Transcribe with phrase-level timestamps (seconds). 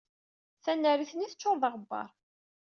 [0.63, 2.09] Tanarit-nni teccuṛ d aɣebbar.